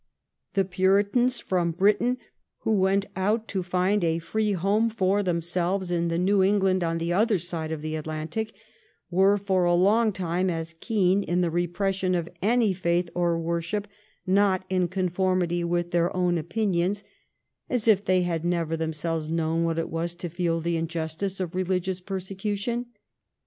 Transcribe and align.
The 0.55 0.65
Puritans 0.65 1.39
from 1.39 1.69
Britain 1.69 2.17
who 2.61 2.75
went 2.79 3.05
out 3.15 3.47
to 3.49 3.61
found 3.61 4.03
a 4.03 4.17
free 4.17 4.53
home 4.53 4.89
for 4.89 5.21
themselves 5.21 5.91
in 5.91 6.07
the 6.07 6.17
New 6.17 6.41
England 6.41 6.81
on 6.81 6.97
the 6.97 7.13
other 7.13 7.37
side 7.37 7.71
of 7.71 7.83
the 7.83 7.95
Atlantic 7.95 8.51
were 9.11 9.37
for 9.37 9.63
a 9.63 9.75
long 9.75 10.11
time 10.11 10.49
as 10.49 10.73
keen 10.79 11.21
in 11.21 11.41
the 11.41 11.51
repression 11.51 12.15
of 12.15 12.27
any 12.41 12.73
faith 12.73 13.11
or 13.13 13.39
worship 13.39 13.87
not 14.25 14.65
in 14.69 14.87
conformity 14.87 15.63
with 15.63 15.91
their 15.91 16.11
own 16.15 16.39
opinions, 16.39 17.03
as 17.69 17.87
if 17.87 18.03
they 18.03 18.23
had 18.23 18.43
never 18.43 18.75
themselves 18.75 19.31
known 19.31 19.63
what 19.65 19.77
it 19.77 19.91
was 19.91 20.15
to 20.15 20.29
feel 20.29 20.59
the 20.59 20.77
injustice 20.77 21.39
of 21.39 21.53
religious 21.53 22.01
persecution. 22.01 22.87